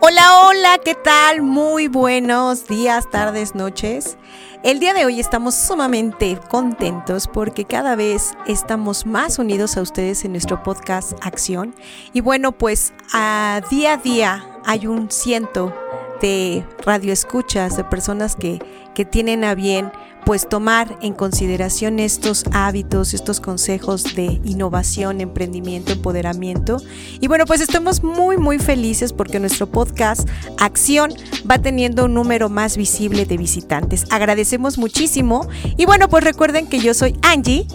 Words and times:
Hola, 0.00 0.46
hola, 0.46 0.78
¿qué 0.84 0.94
tal? 0.94 1.42
Muy 1.42 1.88
buenos 1.88 2.66
días, 2.66 3.08
tardes, 3.10 3.54
noches. 3.54 4.16
El 4.62 4.80
día 4.80 4.94
de 4.94 5.04
hoy 5.04 5.20
estamos 5.20 5.54
sumamente 5.54 6.38
contentos 6.48 7.28
porque 7.28 7.64
cada 7.64 7.96
vez 7.96 8.34
estamos 8.46 9.06
más 9.06 9.38
unidos 9.38 9.76
a 9.76 9.82
ustedes 9.82 10.24
en 10.24 10.32
nuestro 10.32 10.62
podcast 10.62 11.12
Acción. 11.22 11.74
Y 12.12 12.20
bueno, 12.20 12.52
pues 12.52 12.92
a 13.12 13.60
día 13.70 13.94
a 13.94 13.96
día 13.96 14.46
hay 14.64 14.86
un 14.86 15.10
ciento 15.10 15.74
de 16.20 16.64
radioescuchas, 16.84 17.76
de 17.76 17.84
personas 17.84 18.36
que, 18.36 18.58
que 18.94 19.04
tienen 19.04 19.44
a 19.44 19.54
bien 19.54 19.92
pues 20.24 20.48
tomar 20.48 20.98
en 21.02 21.14
consideración 21.14 21.98
estos 21.98 22.44
hábitos, 22.52 23.14
estos 23.14 23.40
consejos 23.40 24.14
de 24.14 24.40
innovación, 24.44 25.20
emprendimiento, 25.20 25.92
empoderamiento. 25.92 26.78
Y 27.20 27.28
bueno, 27.28 27.46
pues 27.46 27.60
estamos 27.60 28.02
muy, 28.02 28.36
muy 28.36 28.58
felices 28.58 29.12
porque 29.12 29.40
nuestro 29.40 29.66
podcast 29.66 30.28
Acción 30.58 31.12
va 31.50 31.58
teniendo 31.58 32.04
un 32.04 32.14
número 32.14 32.48
más 32.48 32.76
visible 32.76 33.26
de 33.26 33.36
visitantes. 33.36 34.04
Agradecemos 34.10 34.78
muchísimo. 34.78 35.48
Y 35.76 35.86
bueno, 35.86 36.08
pues 36.08 36.24
recuerden 36.24 36.66
que 36.66 36.80
yo 36.80 36.94
soy 36.94 37.18
Angie. 37.22 37.66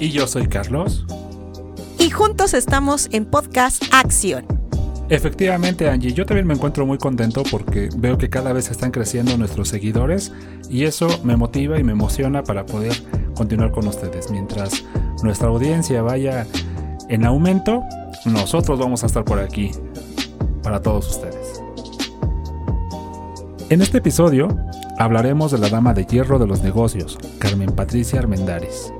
Y 0.00 0.10
yo 0.10 0.26
soy 0.26 0.46
Carlos. 0.48 1.04
Y 1.98 2.10
juntos 2.10 2.54
estamos 2.54 3.08
en 3.12 3.24
podcast 3.24 3.82
Acción. 3.90 4.57
Efectivamente, 5.10 5.88
Angie, 5.88 6.12
yo 6.12 6.26
también 6.26 6.46
me 6.46 6.52
encuentro 6.52 6.84
muy 6.84 6.98
contento 6.98 7.42
porque 7.50 7.88
veo 7.96 8.18
que 8.18 8.28
cada 8.28 8.52
vez 8.52 8.70
están 8.70 8.90
creciendo 8.90 9.38
nuestros 9.38 9.68
seguidores 9.68 10.32
y 10.68 10.84
eso 10.84 11.08
me 11.24 11.34
motiva 11.34 11.78
y 11.78 11.82
me 11.82 11.92
emociona 11.92 12.42
para 12.42 12.66
poder 12.66 12.92
continuar 13.34 13.70
con 13.70 13.88
ustedes. 13.88 14.30
Mientras 14.30 14.84
nuestra 15.22 15.48
audiencia 15.48 16.02
vaya 16.02 16.46
en 17.08 17.24
aumento, 17.24 17.84
nosotros 18.26 18.78
vamos 18.78 19.02
a 19.02 19.06
estar 19.06 19.24
por 19.24 19.38
aquí 19.38 19.70
para 20.62 20.82
todos 20.82 21.08
ustedes. 21.08 21.62
En 23.70 23.80
este 23.80 23.98
episodio 23.98 24.48
hablaremos 24.98 25.52
de 25.52 25.58
la 25.58 25.70
dama 25.70 25.94
de 25.94 26.04
hierro 26.04 26.38
de 26.38 26.46
los 26.46 26.62
negocios, 26.62 27.16
Carmen 27.38 27.70
Patricia 27.70 28.18
Armendaris. 28.18 28.92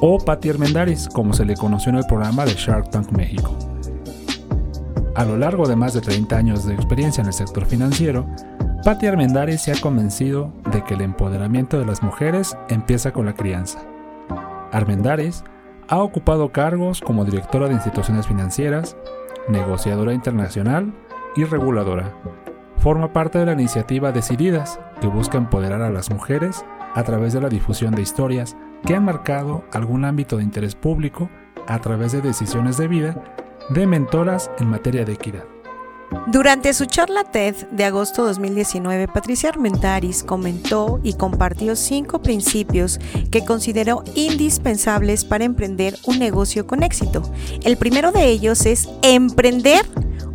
O 0.00 0.18
Patti 0.18 0.48
Armendaris, 0.48 1.06
como 1.08 1.34
se 1.34 1.44
le 1.44 1.54
conoció 1.54 1.90
en 1.90 1.96
el 1.96 2.06
programa 2.06 2.46
de 2.46 2.54
Shark 2.54 2.90
Tank 2.90 3.12
México. 3.12 3.73
A 5.14 5.24
lo 5.24 5.36
largo 5.36 5.68
de 5.68 5.76
más 5.76 5.94
de 5.94 6.00
30 6.00 6.36
años 6.36 6.64
de 6.64 6.74
experiencia 6.74 7.20
en 7.20 7.28
el 7.28 7.32
sector 7.32 7.66
financiero, 7.66 8.26
Patti 8.84 9.06
Armendáriz 9.06 9.60
se 9.60 9.70
ha 9.70 9.80
convencido 9.80 10.52
de 10.72 10.82
que 10.82 10.94
el 10.94 11.02
empoderamiento 11.02 11.78
de 11.78 11.86
las 11.86 12.02
mujeres 12.02 12.56
empieza 12.68 13.12
con 13.12 13.24
la 13.24 13.34
crianza. 13.34 13.78
Armendáriz 14.72 15.44
ha 15.86 16.02
ocupado 16.02 16.50
cargos 16.50 17.00
como 17.00 17.24
directora 17.24 17.68
de 17.68 17.74
instituciones 17.74 18.26
financieras, 18.26 18.96
negociadora 19.48 20.12
internacional 20.12 20.92
y 21.36 21.44
reguladora. 21.44 22.12
Forma 22.78 23.12
parte 23.12 23.38
de 23.38 23.46
la 23.46 23.52
iniciativa 23.52 24.10
Decididas, 24.10 24.80
que 25.00 25.06
busca 25.06 25.38
empoderar 25.38 25.82
a 25.82 25.90
las 25.90 26.10
mujeres 26.10 26.64
a 26.92 27.04
través 27.04 27.32
de 27.32 27.40
la 27.40 27.48
difusión 27.48 27.94
de 27.94 28.02
historias 28.02 28.56
que 28.84 28.96
han 28.96 29.04
marcado 29.04 29.64
algún 29.72 30.04
ámbito 30.04 30.38
de 30.38 30.42
interés 30.42 30.74
público 30.74 31.30
a 31.68 31.78
través 31.78 32.10
de 32.10 32.20
decisiones 32.20 32.76
de 32.78 32.88
vida 32.88 33.22
de 33.70 33.86
mentoras 33.86 34.50
en 34.58 34.68
materia 34.68 35.04
de 35.04 35.12
equidad. 35.12 35.44
Durante 36.26 36.72
su 36.72 36.86
charla 36.86 37.24
TED 37.24 37.54
de 37.70 37.84
agosto 37.84 38.24
2019, 38.24 39.08
Patricia 39.08 39.48
Armentaris 39.50 40.22
comentó 40.22 41.00
y 41.02 41.14
compartió 41.14 41.76
cinco 41.76 42.22
principios 42.22 42.98
que 43.30 43.44
consideró 43.44 44.04
indispensables 44.14 45.24
para 45.24 45.44
emprender 45.44 45.96
un 46.06 46.18
negocio 46.18 46.66
con 46.66 46.82
éxito. 46.82 47.22
El 47.62 47.76
primero 47.76 48.12
de 48.12 48.26
ellos 48.26 48.64
es 48.64 48.88
emprender 49.02 49.84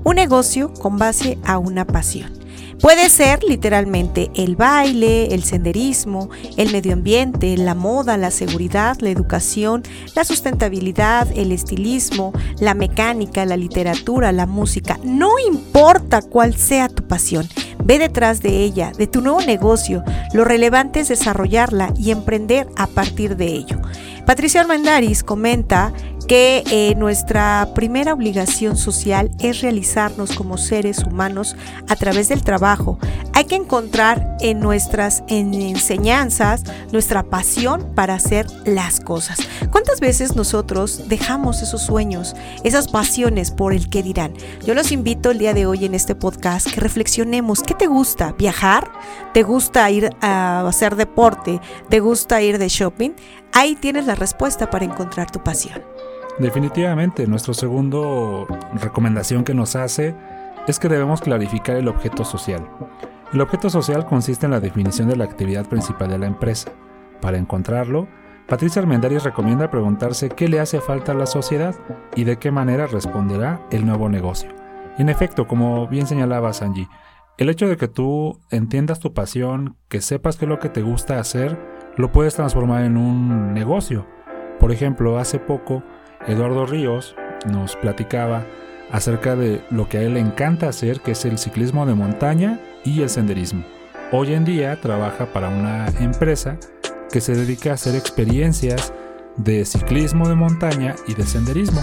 un 0.03 0.15
negocio 0.15 0.73
con 0.73 0.97
base 0.97 1.37
a 1.45 1.57
una 1.57 1.85
pasión. 1.85 2.38
Puede 2.81 3.09
ser 3.09 3.43
literalmente 3.43 4.31
el 4.35 4.55
baile, 4.55 5.33
el 5.33 5.43
senderismo, 5.43 6.29
el 6.55 6.71
medio 6.71 6.93
ambiente, 6.93 7.57
la 7.57 7.75
moda, 7.75 8.15
la 8.15 8.31
seguridad, 8.31 8.97
la 9.01 9.09
educación, 9.09 9.83
la 10.15 10.23
sustentabilidad, 10.23 11.27
el 11.35 11.51
estilismo, 11.51 12.31
la 12.59 12.75
mecánica, 12.75 13.45
la 13.45 13.57
literatura, 13.57 14.31
la 14.31 14.45
música. 14.45 14.97
No 15.03 15.31
importa 15.39 16.21
cuál 16.21 16.55
sea 16.55 16.87
tu 16.87 17.05
pasión, 17.05 17.49
ve 17.83 17.99
detrás 17.99 18.41
de 18.41 18.63
ella, 18.63 18.93
de 18.97 19.07
tu 19.07 19.19
nuevo 19.19 19.41
negocio. 19.41 20.01
Lo 20.33 20.45
relevante 20.45 21.01
es 21.01 21.09
desarrollarla 21.09 21.93
y 21.97 22.11
emprender 22.11 22.69
a 22.77 22.87
partir 22.87 23.35
de 23.35 23.47
ello. 23.47 23.81
Patricia 24.25 24.61
Armendaris 24.61 25.23
comenta 25.23 25.91
que 26.29 26.63
eh, 26.69 26.93
nuestra 26.93 27.69
primera 27.73 28.13
obligación 28.13 28.77
social 28.77 29.31
es 29.39 29.61
realizarnos 29.61 30.33
como 30.33 30.59
seres 30.59 30.99
humanos 30.99 31.55
a 31.87 31.95
través 31.95 32.29
del 32.29 32.43
trabajo. 32.43 32.99
Hay 33.33 33.45
que 33.45 33.55
encontrar 33.55 34.37
en 34.39 34.59
nuestras 34.59 35.23
enseñanzas 35.27 36.65
nuestra 36.91 37.23
pasión 37.23 37.95
para 37.95 38.13
hacer 38.13 38.45
las 38.63 38.99
cosas. 38.99 39.39
¿Cuántas 39.71 40.01
veces 40.01 40.35
nosotros 40.35 41.07
dejamos 41.07 41.63
esos 41.63 41.81
sueños, 41.81 42.35
esas 42.63 42.89
pasiones 42.89 43.49
por 43.49 43.73
el 43.73 43.89
que 43.89 44.03
dirán? 44.03 44.33
Yo 44.63 44.75
los 44.75 44.91
invito 44.91 45.31
el 45.31 45.39
día 45.39 45.55
de 45.55 45.65
hoy 45.65 45.85
en 45.85 45.95
este 45.95 46.13
podcast 46.13 46.71
que 46.71 46.79
reflexionemos. 46.79 47.63
¿Qué 47.63 47.73
te 47.73 47.87
gusta? 47.87 48.35
¿Viajar? 48.37 48.91
¿Te 49.33 49.41
gusta 49.41 49.89
ir 49.89 50.11
a 50.21 50.67
hacer 50.67 50.95
deporte? 50.95 51.59
¿Te 51.89 52.01
gusta 52.01 52.39
ir 52.43 52.59
de 52.59 52.69
shopping? 52.69 53.13
Ahí 53.51 53.75
tienes 53.75 54.05
la 54.05 54.13
respuesta 54.13 54.69
para 54.69 54.85
encontrar 54.85 55.31
tu 55.31 55.43
pasión. 55.43 55.88
Definitivamente, 56.39 57.27
nuestro 57.27 57.53
segundo 57.53 58.47
recomendación 58.73 59.43
que 59.43 59.53
nos 59.53 59.75
hace 59.75 60.15
es 60.67 60.79
que 60.79 60.87
debemos 60.87 61.19
clarificar 61.19 61.75
el 61.75 61.89
objeto 61.89 62.23
social. 62.23 62.65
El 63.33 63.41
objeto 63.41 63.69
social 63.69 64.05
consiste 64.05 64.45
en 64.45 64.51
la 64.51 64.61
definición 64.61 65.09
de 65.09 65.17
la 65.17 65.25
actividad 65.25 65.67
principal 65.67 66.09
de 66.09 66.17
la 66.17 66.27
empresa. 66.27 66.71
Para 67.19 67.37
encontrarlo, 67.37 68.07
Patricia 68.47 68.81
Armendáriz 68.81 69.23
recomienda 69.23 69.69
preguntarse 69.69 70.29
qué 70.29 70.47
le 70.47 70.61
hace 70.61 70.79
falta 70.79 71.11
a 71.11 71.15
la 71.15 71.25
sociedad 71.25 71.75
y 72.15 72.23
de 72.23 72.37
qué 72.37 72.51
manera 72.51 72.87
responderá 72.87 73.61
el 73.69 73.85
nuevo 73.85 74.07
negocio. 74.07 74.49
En 74.97 75.09
efecto, 75.09 75.45
como 75.45 75.87
bien 75.87 76.07
señalaba 76.07 76.53
Sanji, 76.53 76.87
el 77.37 77.49
hecho 77.49 77.67
de 77.67 77.77
que 77.77 77.87
tú 77.87 78.39
entiendas 78.49 78.99
tu 78.99 79.13
pasión, 79.13 79.75
que 79.89 80.01
sepas 80.01 80.37
qué 80.37 80.45
es 80.45 80.49
lo 80.49 80.59
que 80.59 80.69
te 80.69 80.81
gusta 80.81 81.19
hacer, 81.19 81.59
lo 81.97 82.11
puedes 82.11 82.35
transformar 82.35 82.83
en 82.83 82.97
un 82.97 83.53
negocio. 83.53 84.07
Por 84.59 84.71
ejemplo, 84.71 85.19
hace 85.19 85.37
poco 85.37 85.83
Eduardo 86.27 86.65
Ríos 86.65 87.15
nos 87.45 87.75
platicaba 87.75 88.45
acerca 88.91 89.35
de 89.35 89.61
lo 89.69 89.87
que 89.87 89.99
a 89.99 90.01
él 90.01 90.15
le 90.15 90.19
encanta 90.19 90.67
hacer, 90.67 91.01
que 91.01 91.11
es 91.11 91.25
el 91.25 91.37
ciclismo 91.37 91.85
de 91.85 91.93
montaña 91.93 92.59
y 92.83 93.01
el 93.01 93.09
senderismo. 93.09 93.63
Hoy 94.11 94.33
en 94.33 94.45
día 94.45 94.79
trabaja 94.81 95.27
para 95.27 95.49
una 95.49 95.87
empresa 95.99 96.57
que 97.11 97.21
se 97.21 97.35
dedica 97.35 97.71
a 97.71 97.73
hacer 97.73 97.95
experiencias 97.95 98.93
de 99.37 99.65
ciclismo 99.65 100.27
de 100.27 100.35
montaña 100.35 100.95
y 101.07 101.13
de 101.13 101.25
senderismo. 101.25 101.81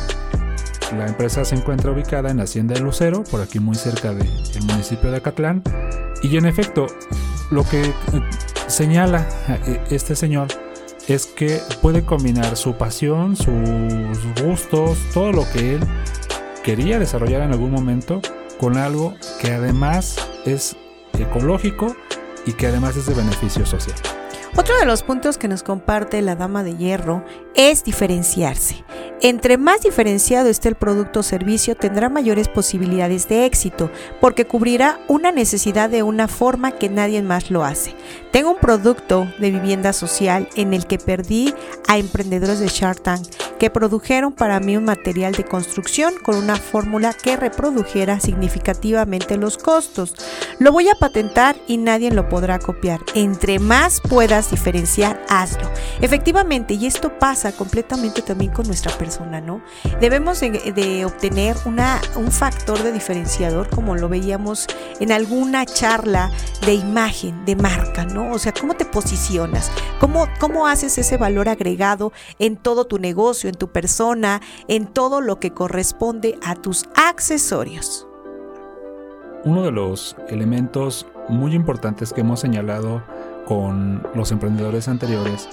La 0.96 1.06
empresa 1.06 1.44
se 1.44 1.56
encuentra 1.56 1.90
ubicada 1.90 2.30
en 2.30 2.36
la 2.36 2.44
Hacienda 2.44 2.74
de 2.74 2.80
Lucero, 2.80 3.24
por 3.24 3.40
aquí 3.40 3.58
muy 3.58 3.74
cerca 3.74 4.12
del 4.14 4.28
municipio 4.66 5.10
de 5.10 5.16
Acatlán. 5.16 5.62
Y 6.22 6.36
en 6.36 6.46
efecto, 6.46 6.86
lo 7.50 7.64
que 7.64 7.82
eh, 7.82 7.92
señala 8.66 9.26
eh, 9.48 9.80
este 9.90 10.14
señor 10.14 10.48
es 11.08 11.26
que 11.26 11.60
puede 11.82 12.04
combinar 12.04 12.56
su 12.56 12.74
pasión, 12.74 13.36
sus 13.36 14.42
gustos, 14.42 14.98
todo 15.14 15.32
lo 15.32 15.44
que 15.52 15.76
él 15.76 15.80
quería 16.62 16.98
desarrollar 16.98 17.42
en 17.42 17.52
algún 17.52 17.70
momento 17.70 18.20
con 18.58 18.76
algo 18.76 19.14
que 19.40 19.52
además 19.52 20.16
es 20.44 20.76
ecológico 21.18 21.94
y 22.44 22.52
que 22.52 22.66
además 22.66 22.96
es 22.96 23.06
de 23.06 23.14
beneficio 23.14 23.66
social. 23.66 23.96
Otro 24.56 24.76
de 24.78 24.86
los 24.86 25.02
puntos 25.02 25.36
que 25.36 25.48
nos 25.48 25.62
comparte 25.62 26.22
la 26.22 26.34
Dama 26.34 26.64
de 26.64 26.76
Hierro 26.76 27.24
es 27.54 27.84
diferenciarse. 27.84 28.84
Entre 29.22 29.56
más 29.56 29.80
diferenciado 29.80 30.50
esté 30.50 30.68
el 30.68 30.74
producto 30.74 31.20
o 31.20 31.22
servicio, 31.22 31.74
tendrá 31.74 32.10
mayores 32.10 32.48
posibilidades 32.48 33.28
de 33.28 33.46
éxito, 33.46 33.90
porque 34.20 34.44
cubrirá 34.44 35.00
una 35.08 35.32
necesidad 35.32 35.88
de 35.88 36.02
una 36.02 36.28
forma 36.28 36.72
que 36.72 36.90
nadie 36.90 37.22
más 37.22 37.50
lo 37.50 37.64
hace. 37.64 37.94
Tengo 38.30 38.50
un 38.50 38.58
producto 38.58 39.26
de 39.38 39.50
vivienda 39.50 39.94
social 39.94 40.48
en 40.54 40.74
el 40.74 40.86
que 40.86 40.98
perdí 40.98 41.54
a 41.88 41.96
emprendedores 41.96 42.60
de 42.60 42.68
Shark 42.68 43.02
Tank 43.02 43.26
que 43.58 43.70
produjeron 43.70 44.32
para 44.32 44.60
mí 44.60 44.76
un 44.76 44.84
material 44.84 45.32
de 45.32 45.44
construcción 45.44 46.14
con 46.22 46.36
una 46.36 46.56
fórmula 46.56 47.12
que 47.12 47.36
reprodujera 47.36 48.20
significativamente 48.20 49.36
los 49.36 49.58
costos. 49.58 50.14
Lo 50.58 50.72
voy 50.72 50.88
a 50.88 50.94
patentar 50.94 51.56
y 51.66 51.76
nadie 51.76 52.10
lo 52.10 52.28
podrá 52.28 52.58
copiar. 52.58 53.00
Entre 53.14 53.58
más 53.58 54.00
puedas 54.00 54.50
diferenciar, 54.50 55.22
hazlo. 55.28 55.70
Efectivamente, 56.00 56.74
y 56.74 56.86
esto 56.86 57.18
pasa 57.18 57.52
completamente 57.52 58.22
también 58.22 58.52
con 58.52 58.66
nuestra 58.66 58.96
persona, 58.96 59.40
¿no? 59.40 59.62
Debemos 60.00 60.40
de, 60.40 61.04
obtener 61.04 61.56
una, 61.64 62.00
un 62.16 62.30
factor 62.30 62.82
de 62.82 62.92
diferenciador 62.92 63.68
como 63.70 63.96
lo 63.96 64.08
veíamos 64.08 64.66
en 65.00 65.12
alguna 65.12 65.66
charla 65.66 66.30
de 66.64 66.74
imagen, 66.74 67.44
de 67.44 67.56
marca, 67.56 68.04
¿no? 68.04 68.32
O 68.32 68.38
sea, 68.38 68.52
¿cómo 68.52 68.74
te 68.74 68.84
posicionas? 68.84 69.70
¿Cómo, 70.00 70.28
cómo 70.40 70.66
haces 70.66 70.98
ese 70.98 71.16
valor 71.16 71.48
agregado 71.48 72.12
en 72.38 72.56
todo 72.56 72.86
tu 72.86 72.98
negocio, 72.98 73.45
en 73.48 73.54
tu 73.54 73.68
persona, 73.68 74.40
en 74.68 74.86
todo 74.86 75.20
lo 75.20 75.40
que 75.40 75.52
corresponde 75.52 76.38
a 76.42 76.54
tus 76.54 76.86
accesorios? 76.94 78.06
Uno 79.44 79.62
de 79.62 79.72
los 79.72 80.16
elementos 80.28 81.06
muy 81.28 81.54
importantes 81.54 82.12
que 82.12 82.22
hemos 82.22 82.40
señalado 82.40 83.02
con 83.46 84.06
los 84.14 84.32
emprendedores 84.32 84.88
anteriores 84.88 85.48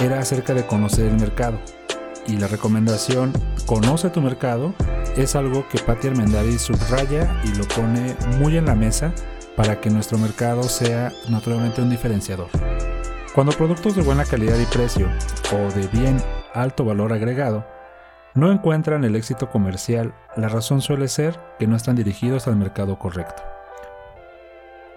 era 0.00 0.18
acerca 0.18 0.54
de 0.54 0.66
conocer 0.66 1.06
el 1.06 1.20
mercado. 1.20 1.58
Y 2.26 2.38
la 2.38 2.46
recomendación 2.46 3.32
conoce 3.66 4.08
tu 4.08 4.22
mercado 4.22 4.74
es 5.16 5.36
algo 5.36 5.68
que 5.68 5.78
Patti 5.78 6.08
Armendariz 6.08 6.62
subraya 6.62 7.40
y 7.44 7.56
lo 7.56 7.66
pone 7.68 8.16
muy 8.38 8.56
en 8.56 8.66
la 8.66 8.74
mesa 8.74 9.12
para 9.56 9.80
que 9.80 9.90
nuestro 9.90 10.18
mercado 10.18 10.64
sea 10.64 11.12
naturalmente 11.28 11.80
un 11.80 11.90
diferenciador. 11.90 12.48
Cuando 13.34 13.52
productos 13.52 13.94
de 13.94 14.02
buena 14.02 14.24
calidad 14.24 14.58
y 14.58 14.66
precio 14.66 15.08
o 15.52 15.72
de 15.72 15.86
bien 15.88 16.16
alto 16.54 16.84
valor 16.84 17.12
agregado 17.12 17.66
no 18.34 18.50
encuentran 18.50 19.04
el 19.04 19.14
éxito 19.14 19.48
comercial, 19.48 20.12
la 20.36 20.48
razón 20.48 20.80
suele 20.80 21.06
ser 21.08 21.38
que 21.58 21.68
no 21.68 21.76
están 21.76 21.94
dirigidos 21.94 22.48
al 22.48 22.56
mercado 22.56 22.98
correcto. 22.98 23.42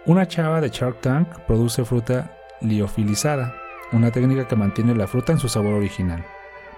Una 0.06 0.28
chava 0.28 0.60
de 0.60 0.70
Shark 0.70 1.02
Tank 1.02 1.28
produce 1.46 1.86
fruta 1.86 2.32
liofilizada, 2.62 3.54
una 3.92 4.10
técnica 4.10 4.48
que 4.48 4.56
mantiene 4.56 4.96
la 4.96 5.06
fruta 5.06 5.34
en 5.34 5.40
su 5.40 5.50
sabor 5.50 5.74
original, 5.74 6.26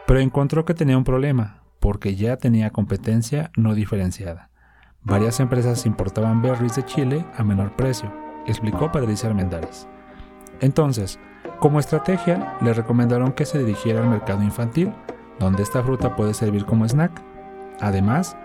pero 0.05 0.19
encontró 0.19 0.65
que 0.65 0.73
tenía 0.73 0.97
un 0.97 1.05
problema, 1.05 1.61
porque 1.79 2.15
ya 2.15 2.35
tenía 2.35 2.71
competencia 2.71 3.51
no 3.55 3.73
diferenciada. 3.73 4.49
Varias 5.01 5.39
empresas 5.39 5.85
importaban 5.85 6.41
berries 6.41 6.75
de 6.75 6.83
Chile 6.83 7.25
a 7.37 7.43
menor 7.43 7.77
precio, 7.77 8.11
explicó 8.45 8.91
Patricia 8.91 9.29
Armendáriz. 9.29 9.87
Entonces, 10.61 11.19
como 11.59 11.79
estrategia, 11.79 12.57
le 12.61 12.73
recomendaron 12.73 13.33
que 13.33 13.45
se 13.45 13.59
dirigiera 13.59 14.01
al 14.01 14.09
mercado 14.09 14.43
infantil, 14.43 14.93
donde 15.39 15.63
esta 15.63 15.83
fruta 15.83 16.15
puede 16.15 16.33
servir 16.33 16.65
como 16.65 16.87
snack. 16.87 17.21
Además, 17.81 18.35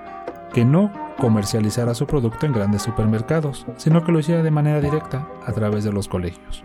que 0.53 0.65
no 0.65 0.93
comercializara 1.19 1.95
su 1.95 2.07
producto 2.07 2.47
en 2.47 2.53
grandes 2.53 2.83
supermercados, 2.83 3.67
sino 3.77 4.05
que 4.05 4.13
lo 4.13 4.21
hiciera 4.21 4.43
de 4.43 4.51
manera 4.51 4.81
directa 4.81 5.29
a 5.47 5.53
través 5.53 5.85
de 5.85 5.93
los 5.93 6.09
colegios. 6.09 6.65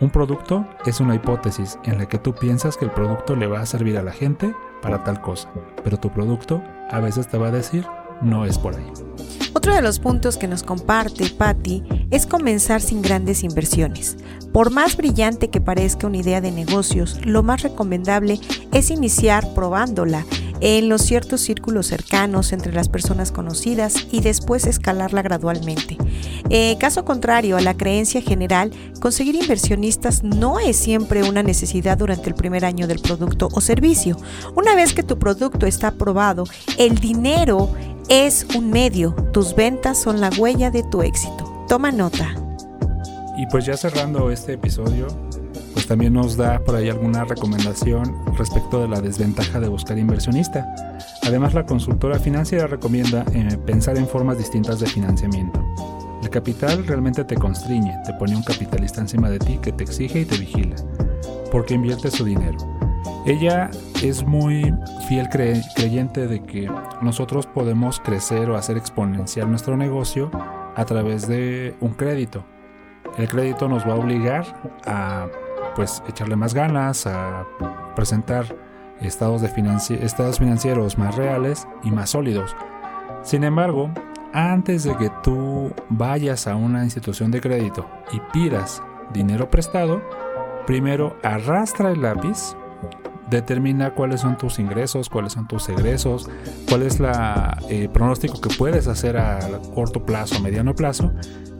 Un 0.00 0.10
producto 0.10 0.66
es 0.84 1.00
una 1.00 1.14
hipótesis 1.14 1.78
en 1.84 1.98
la 1.98 2.06
que 2.06 2.18
tú 2.18 2.34
piensas 2.34 2.76
que 2.76 2.84
el 2.84 2.90
producto 2.90 3.36
le 3.36 3.46
va 3.46 3.60
a 3.60 3.66
servir 3.66 3.96
a 3.98 4.02
la 4.02 4.12
gente 4.12 4.54
para 4.80 5.04
tal 5.04 5.20
cosa, 5.20 5.48
pero 5.84 5.96
tu 5.96 6.10
producto 6.10 6.62
a 6.90 7.00
veces 7.00 7.28
te 7.28 7.38
va 7.38 7.48
a 7.48 7.52
decir 7.52 7.86
no 8.22 8.44
es 8.44 8.58
por 8.58 8.76
ahí. 8.76 8.84
Otro 9.54 9.74
de 9.74 9.82
los 9.82 9.98
puntos 9.98 10.38
que 10.38 10.48
nos 10.48 10.62
comparte 10.62 11.28
Patty 11.28 11.82
es 12.10 12.26
comenzar 12.26 12.80
sin 12.80 13.02
grandes 13.02 13.44
inversiones. 13.44 14.16
Por 14.52 14.70
más 14.70 14.96
brillante 14.96 15.50
que 15.50 15.60
parezca 15.60 16.06
una 16.06 16.16
idea 16.18 16.40
de 16.40 16.50
negocios, 16.50 17.18
lo 17.24 17.42
más 17.42 17.62
recomendable 17.62 18.40
es 18.72 18.90
iniciar 18.90 19.52
probándola 19.54 20.24
en 20.62 20.88
los 20.88 21.02
ciertos 21.02 21.40
círculos 21.40 21.88
cercanos 21.88 22.52
entre 22.52 22.72
las 22.72 22.88
personas 22.88 23.32
conocidas 23.32 24.06
y 24.12 24.20
después 24.20 24.64
escalarla 24.66 25.20
gradualmente. 25.20 25.98
Eh, 26.50 26.76
caso 26.78 27.04
contrario 27.04 27.56
a 27.56 27.60
la 27.60 27.74
creencia 27.74 28.22
general, 28.22 28.70
conseguir 29.00 29.34
inversionistas 29.34 30.22
no 30.22 30.60
es 30.60 30.76
siempre 30.76 31.28
una 31.28 31.42
necesidad 31.42 31.98
durante 31.98 32.28
el 32.28 32.36
primer 32.36 32.64
año 32.64 32.86
del 32.86 33.00
producto 33.00 33.48
o 33.52 33.60
servicio. 33.60 34.16
Una 34.54 34.76
vez 34.76 34.92
que 34.94 35.02
tu 35.02 35.18
producto 35.18 35.66
está 35.66 35.88
aprobado, 35.88 36.44
el 36.78 36.94
dinero 36.96 37.74
es 38.08 38.46
un 38.56 38.70
medio, 38.70 39.14
tus 39.32 39.54
ventas 39.54 39.98
son 39.98 40.20
la 40.20 40.30
huella 40.38 40.70
de 40.70 40.82
tu 40.82 41.02
éxito. 41.02 41.64
Toma 41.68 41.90
nota. 41.92 42.34
Y 43.36 43.46
pues 43.46 43.64
ya 43.64 43.76
cerrando 43.76 44.30
este 44.30 44.54
episodio, 44.54 45.06
pues 45.72 45.86
también 45.86 46.12
nos 46.12 46.36
da 46.36 46.62
por 46.62 46.74
ahí 46.74 46.88
alguna 46.88 47.24
recomendación 47.24 48.14
respecto 48.36 48.80
de 48.80 48.88
la 48.88 49.00
desventaja 49.00 49.58
de 49.58 49.68
buscar 49.68 49.98
inversionista. 49.98 50.74
Además, 51.22 51.54
la 51.54 51.64
consultora 51.64 52.18
financiera 52.18 52.66
recomienda 52.66 53.24
eh, 53.32 53.56
pensar 53.64 53.96
en 53.96 54.06
formas 54.06 54.38
distintas 54.38 54.80
de 54.80 54.86
financiamiento. 54.86 55.64
El 56.22 56.30
capital 56.30 56.86
realmente 56.86 57.24
te 57.24 57.34
constriñe, 57.34 57.98
te 58.04 58.14
pone 58.14 58.36
un 58.36 58.42
capitalista 58.42 59.00
encima 59.00 59.28
de 59.30 59.38
ti 59.38 59.58
que 59.60 59.72
te 59.72 59.84
exige 59.84 60.20
y 60.20 60.24
te 60.24 60.36
vigila, 60.36 60.76
porque 61.50 61.74
invierte 61.74 62.10
su 62.10 62.24
dinero. 62.24 62.71
Ella 63.24 63.70
es 64.02 64.26
muy 64.26 64.74
fiel 65.08 65.28
creyente 65.28 66.26
de 66.26 66.42
que 66.42 66.68
nosotros 67.02 67.46
podemos 67.46 68.00
crecer 68.00 68.50
o 68.50 68.56
hacer 68.56 68.76
exponencial 68.76 69.48
nuestro 69.48 69.76
negocio 69.76 70.30
a 70.74 70.84
través 70.84 71.28
de 71.28 71.76
un 71.80 71.94
crédito. 71.94 72.44
El 73.18 73.28
crédito 73.28 73.68
nos 73.68 73.86
va 73.86 73.92
a 73.92 73.96
obligar 73.96 74.44
a 74.86 75.28
pues 75.76 76.02
echarle 76.08 76.34
más 76.34 76.52
ganas, 76.52 77.06
a 77.06 77.46
presentar 77.94 78.56
estados, 79.00 79.42
de 79.42 79.48
estados 80.00 80.38
financieros 80.38 80.98
más 80.98 81.16
reales 81.16 81.68
y 81.84 81.90
más 81.90 82.10
sólidos. 82.10 82.56
Sin 83.22 83.44
embargo, 83.44 83.90
antes 84.32 84.84
de 84.84 84.96
que 84.96 85.10
tú 85.22 85.72
vayas 85.90 86.46
a 86.46 86.56
una 86.56 86.84
institución 86.84 87.30
de 87.30 87.40
crédito 87.40 87.88
y 88.12 88.20
pidas 88.32 88.82
dinero 89.12 89.48
prestado, 89.50 90.02
primero 90.66 91.16
arrastra 91.22 91.90
el 91.90 92.02
lápiz, 92.02 92.56
determina 93.32 93.94
cuáles 93.94 94.20
son 94.20 94.38
tus 94.38 94.58
ingresos, 94.60 95.08
cuáles 95.08 95.32
son 95.32 95.48
tus 95.48 95.68
egresos, 95.68 96.30
cuál 96.68 96.82
es 96.82 97.00
el 97.00 97.06
eh, 97.68 97.88
pronóstico 97.92 98.40
que 98.40 98.54
puedes 98.54 98.86
hacer 98.86 99.16
a 99.16 99.40
corto 99.74 100.04
plazo, 100.04 100.40
mediano 100.40 100.74
plazo 100.74 101.12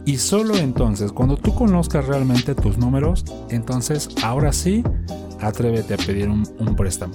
y 0.05 0.17
solo 0.17 0.57
entonces, 0.57 1.13
cuando 1.13 1.37
tú 1.37 1.55
conozcas 1.55 2.07
realmente 2.07 2.57
tus 2.57 2.77
números, 2.77 3.25
entonces 3.51 4.09
ahora 4.23 4.53
sí, 4.53 4.83
atrévete 5.41 5.95
a 5.95 5.97
pedir 5.97 6.29
un, 6.29 6.45
préstamo. 6.77 7.15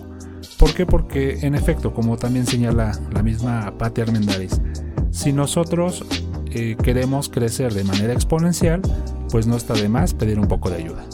¿Por 0.57 0.73
qué? 0.73 0.85
Porque 0.85 1.39
en 1.45 1.53
efecto, 1.53 1.93
como 1.93 2.17
también 2.17 2.45
señala 2.45 2.97
la 3.11 3.23
misma 3.23 3.77
Patti 3.77 4.01
Armendariz, 4.01 4.61
si 5.11 5.33
nosotros 5.33 6.05
eh, 6.51 6.77
queremos 6.81 7.27
crecer 7.27 7.73
de 7.73 7.83
manera 7.83 8.13
exponencial, 8.13 8.81
pues 9.29 9.47
no 9.47 9.57
está 9.57 9.73
de 9.73 9.89
más 9.89 10.13
pedir 10.13 10.39
un 10.39 10.47
poco 10.47 10.69
de 10.69 10.77
ayuda. 10.77 11.05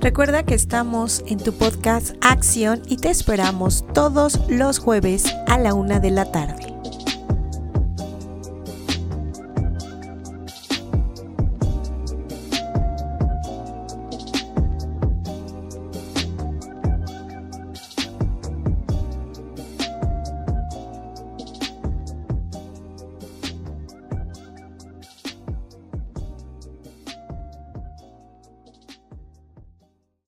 Recuerda 0.00 0.44
que 0.44 0.54
estamos 0.54 1.22
en 1.26 1.38
tu 1.38 1.52
podcast 1.52 2.16
Acción 2.22 2.80
y 2.88 2.96
te 2.96 3.10
esperamos 3.10 3.84
todos 3.92 4.40
los 4.48 4.78
jueves 4.78 5.26
a 5.46 5.58
la 5.58 5.74
una 5.74 6.00
de 6.00 6.10
la 6.10 6.32
tarde. 6.32 6.79